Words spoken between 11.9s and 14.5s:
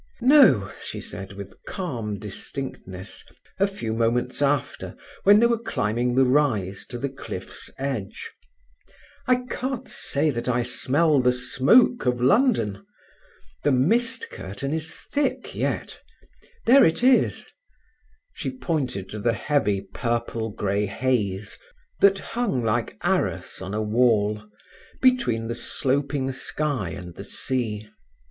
of London. The mist